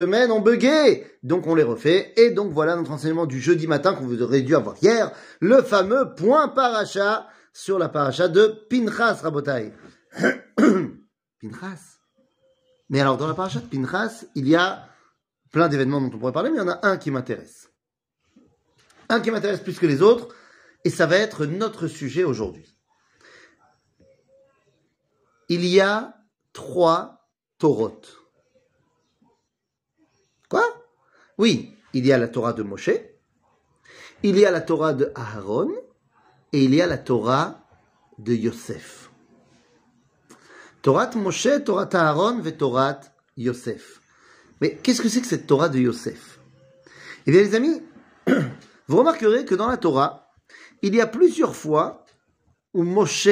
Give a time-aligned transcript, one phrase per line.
[0.00, 1.06] semaine ont bugué.
[1.22, 2.12] Donc on les refait.
[2.16, 5.12] Et donc voilà notre enseignement du jeudi matin qu'on vous aurait dû avoir hier.
[5.40, 9.72] Le fameux point paracha sur la paracha de Pinchas Rabotai.
[11.40, 11.98] Pinchas.
[12.88, 14.88] Mais alors dans la paracha de Pinchas, il y a
[15.52, 17.70] plein d'événements dont on pourrait parler, mais il y en a un qui m'intéresse.
[19.08, 20.34] Un qui m'intéresse plus que les autres,
[20.84, 22.76] et ça va être notre sujet aujourd'hui.
[25.48, 26.14] Il y a
[26.52, 27.26] trois
[27.58, 28.00] Torot.
[30.48, 30.62] Quoi
[31.38, 32.90] Oui, il y a la Torah de Moshe,
[34.24, 35.72] il y a la Torah de Aaron,
[36.52, 37.64] et il y a la Torah
[38.18, 39.10] de Yosef.
[40.82, 43.00] Torah Moshe, Torah Aaron, et Torah
[43.36, 44.00] Yosef.
[44.60, 46.40] Mais qu'est-ce que c'est que cette Torah de Yosef?
[47.26, 47.82] Eh bien les amis,
[48.88, 50.32] vous remarquerez que dans la Torah,
[50.82, 52.04] il y a plusieurs fois
[52.74, 53.28] où Moshe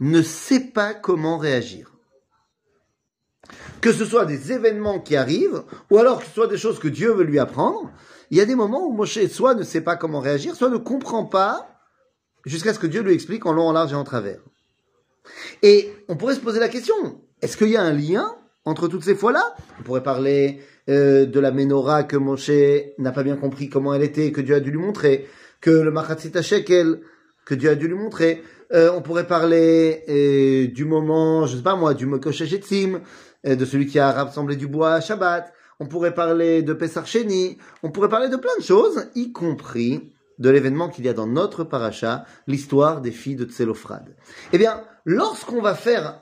[0.00, 1.89] ne sait pas comment réagir.
[3.80, 6.88] Que ce soit des événements qui arrivent, ou alors que ce soit des choses que
[6.88, 7.90] Dieu veut lui apprendre,
[8.30, 10.76] il y a des moments où Moshe soit ne sait pas comment réagir, soit ne
[10.76, 11.80] comprend pas,
[12.44, 14.40] jusqu'à ce que Dieu lui explique en long, en large et en travers.
[15.62, 16.94] Et on pourrait se poser la question,
[17.42, 18.34] est-ce qu'il y a un lien
[18.64, 19.54] entre toutes ces fois-là?
[19.78, 22.50] On pourrait parler euh, de la menorah que Moshe
[22.98, 25.28] n'a pas bien compris comment elle était, que Dieu a dû lui montrer,
[25.60, 27.00] que le Machatzit Shekel,
[27.50, 28.44] que Dieu a dû lui montrer.
[28.72, 33.64] Euh, on pourrait parler euh, du moment, je sais pas moi, du Mokoshe euh, de
[33.64, 35.52] celui qui a rassemblé du bois à Shabbat.
[35.80, 37.58] On pourrait parler de Pessar Sheni.
[37.82, 41.26] On pourrait parler de plein de choses, y compris de l'événement qu'il y a dans
[41.26, 44.14] notre paracha, l'histoire des filles de Tselophrad.
[44.52, 46.20] Eh bien, lorsqu'on va faire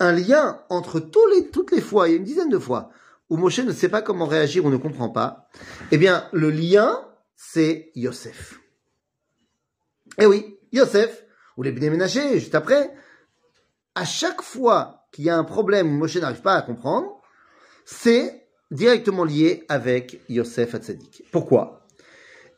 [0.00, 2.90] un lien entre tous les, toutes les fois, il y a une dizaine de fois,
[3.30, 5.48] où Moshe ne sait pas comment réagir ou ne comprend pas,
[5.92, 6.98] eh bien, le lien,
[7.36, 8.58] c'est Yosef.
[10.20, 11.24] Eh oui, Yosef,
[11.56, 12.92] ou les Bnei juste après,
[13.94, 17.20] à chaque fois qu'il y a un problème où Moshe n'arrive pas à comprendre,
[17.84, 21.24] c'est directement lié avec Yosef Hatzadik.
[21.32, 21.86] Pourquoi?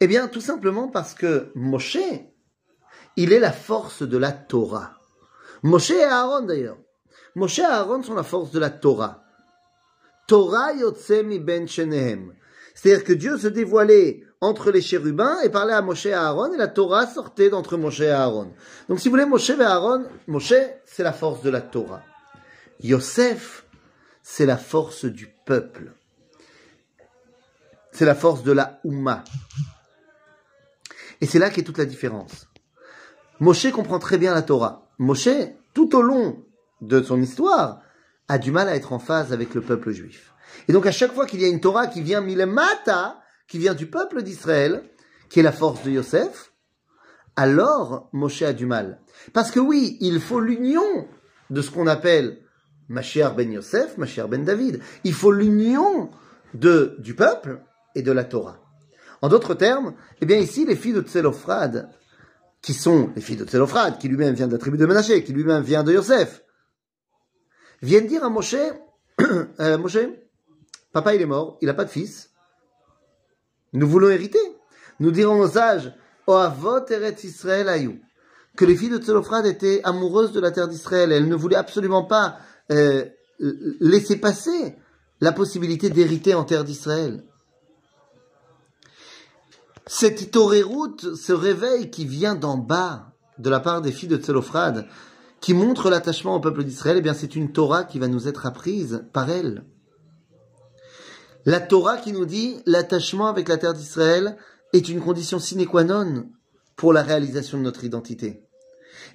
[0.00, 1.98] Eh bien, tout simplement parce que Moshe,
[3.16, 4.98] il est la force de la Torah.
[5.62, 6.78] Moshe et Aaron d'ailleurs.
[7.34, 9.22] Moshe et Aaron sont la force de la Torah.
[10.27, 12.34] Torah yotzemi ben shenehem.
[12.75, 16.56] C'est-à-dire que Dieu se dévoilait entre les chérubins et parlait à Moshe et Aaron et
[16.56, 18.53] la Torah sortait d'entre Moshe et Aaron.
[18.89, 20.55] Donc si vous voulez, Moshe et Aaron, Moshe,
[20.87, 22.03] c'est la force de la Torah.
[22.83, 23.67] Yosef,
[24.23, 25.93] c'est la force du peuple.
[27.93, 29.25] C'est la force de la Oumma.
[31.21, 32.47] Et c'est là qu'est toute la différence.
[33.41, 34.89] Moshe comprend très bien la Torah.
[34.99, 35.28] Moshe,
[35.75, 36.43] tout au long
[36.81, 37.83] de son histoire,
[38.28, 40.33] a du mal à être en phase avec le peuple juif.
[40.69, 43.75] Et donc à chaque fois qu'il y a une Torah qui vient milemata, qui vient
[43.75, 44.84] du peuple d'Israël,
[45.28, 46.53] qui est la force de Yosef,
[47.34, 49.00] alors Moshe a du mal.
[49.33, 51.09] Parce que oui, il faut l'union
[51.50, 52.39] de ce qu'on appelle
[52.89, 54.81] Mashiach ben Yosef, Mashiach ben David.
[55.03, 56.10] Il faut l'union
[56.55, 57.60] de, du peuple
[57.97, 58.60] et de la Torah.
[59.21, 61.91] En d'autres termes, eh bien ici, les filles de Tselophrad,
[62.62, 65.33] qui sont les filles de Tselophrad, qui lui-même vient de la tribu de Menaché, qui
[65.33, 66.44] lui-même vient de Yosef,
[67.83, 68.55] viennent dire à Moshe,
[69.21, 69.99] euh, Moshe,
[70.93, 72.29] papa il est mort, il n'a pas de fils,
[73.72, 74.38] nous voulons hériter.
[74.98, 75.92] Nous dirons aux sages,
[76.26, 77.98] Oavot eret Israël ayou,
[78.56, 82.04] que les filles de Tselophrad étaient amoureuses de la terre d'Israël, elles ne voulaient absolument
[82.04, 82.38] pas
[82.70, 83.04] euh,
[83.80, 84.76] laisser passer
[85.20, 87.25] la possibilité d'hériter en terre d'Israël.
[89.86, 94.86] Cette route, ce réveil qui vient d'en bas, de la part des filles de Tselophrad,
[95.41, 98.47] qui montre l'attachement au peuple d'Israël, eh bien c'est une Torah qui va nous être
[98.47, 99.64] apprise par elle.
[101.47, 104.37] La Torah qui nous dit l'attachement avec la terre d'Israël
[104.75, 106.27] est une condition sine qua non
[106.77, 108.43] pour la réalisation de notre identité.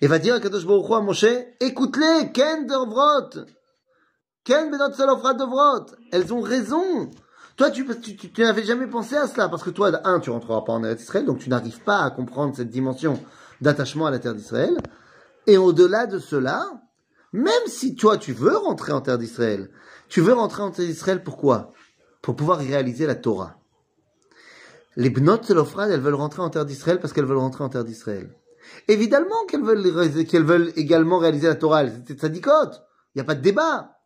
[0.01, 1.25] Et va dire à Kadosh Baruch à Moshe,
[1.59, 3.45] écoute-les, Ken Devrot,
[4.43, 7.11] Ken Benot Salofrat Devrot, elles ont raison.
[7.57, 10.61] Toi, tu, tu, tu, n'avais jamais pensé à cela, parce que toi, un, tu rentreras
[10.61, 13.19] pas en terre d'Israël, donc tu n'arrives pas à comprendre cette dimension
[13.61, 14.75] d'attachement à la terre d'Israël.
[15.45, 16.65] Et au-delà de cela,
[17.33, 19.69] même si toi, tu veux rentrer en terre d'Israël,
[20.09, 21.71] tu veux rentrer en terre d'Israël, pourquoi
[22.25, 23.59] Pour pouvoir réaliser la Torah.
[24.95, 27.83] Les Bnot Zelofrad, elles veulent rentrer en terre d'Israël parce qu'elles veulent rentrer en terre
[27.83, 28.35] d'Israël.
[28.87, 31.83] Évidemment qu'elles veulent, qu'elles veulent également réaliser la Torah.
[32.07, 32.81] C'est sadicote.
[33.13, 33.99] Il n'y a pas de débat.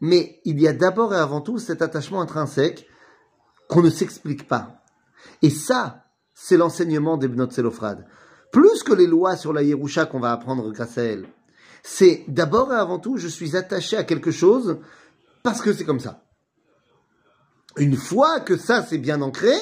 [0.00, 2.86] Mais il y a d'abord et avant tout cet attachement intrinsèque
[3.68, 4.84] qu'on ne s'explique pas.
[5.42, 6.04] Et ça,
[6.34, 8.06] c'est l'enseignement des Bnot Zelofrad
[8.52, 11.26] plus que les lois sur la Yerusha qu'on va apprendre grâce à elle.
[11.82, 14.78] C'est d'abord et avant tout, je suis attaché à quelque chose
[15.42, 16.23] parce que c'est comme ça.
[17.76, 19.52] Une fois que ça c'est bien ancré,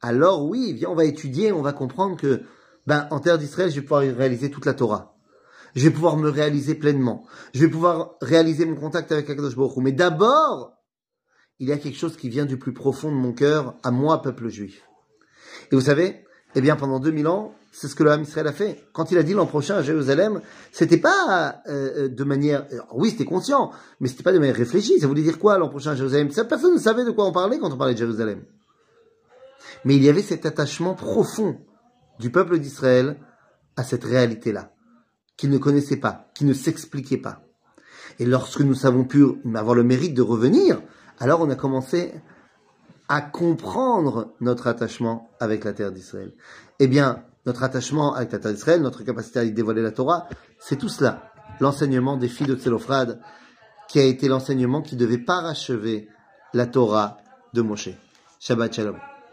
[0.00, 2.42] alors oui, on va étudier, on va comprendre que,
[2.86, 5.16] ben, en terre d'Israël, je vais pouvoir réaliser toute la Torah.
[5.74, 7.26] Je vais pouvoir me réaliser pleinement.
[7.52, 10.72] Je vais pouvoir réaliser mon contact avec Akadosh Baruch Mais d'abord,
[11.58, 14.22] il y a quelque chose qui vient du plus profond de mon cœur, à moi,
[14.22, 14.82] peuple juif.
[15.70, 16.24] Et vous savez,
[16.54, 18.84] eh bien, pendant 2000 ans, c'est ce que Ham Israël a fait.
[18.92, 20.40] Quand il a dit l'an prochain à Jérusalem,
[20.72, 24.98] c'était pas euh, de manière, oui, c'était conscient, mais c'était pas de manière réfléchie.
[24.98, 26.28] Ça voulait dire quoi l'an prochain à Jérusalem?
[26.48, 28.42] Personne ne savait de quoi on parlait quand on parlait de Jérusalem.
[29.84, 31.58] Mais il y avait cet attachement profond
[32.18, 33.16] du peuple d'Israël
[33.76, 34.72] à cette réalité-là,
[35.36, 37.42] qu'il ne connaissait pas, qui ne s'expliquait pas.
[38.18, 39.24] Et lorsque nous avons pu
[39.54, 40.80] avoir le mérite de revenir,
[41.20, 42.12] alors on a commencé
[43.08, 46.32] à comprendre notre attachement avec la terre d'Israël.
[46.78, 50.28] Eh bien, notre attachement avec la terre d'Israël, notre capacité à y dévoiler la Torah,
[50.58, 51.32] c'est tout cela.
[51.60, 53.20] L'enseignement des filles de Tselophrad,
[53.88, 56.08] qui a été l'enseignement qui devait parachever
[56.52, 57.16] la Torah
[57.54, 57.90] de Moshe.
[58.38, 59.17] Shabbat Shalom.